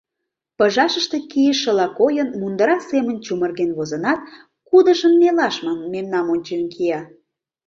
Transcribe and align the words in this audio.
Пыжашыште 0.57 1.17
кийышыла 1.31 1.87
койын, 1.99 2.29
мундыра 2.39 2.77
семын 2.89 3.17
чумырген 3.25 3.71
возынат,— 3.77 4.19
кудыжым 4.67 5.13
нелаш 5.21 5.55
манын, 5.65 5.87
мемнам 5.93 6.25
ончен 6.33 6.63
кия. 6.73 7.01